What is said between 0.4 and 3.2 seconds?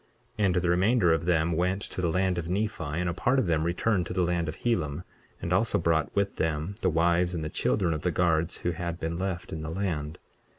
And the remainder of them went to the land of Nephi; and a